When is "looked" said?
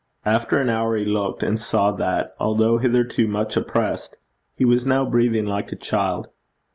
1.05-1.43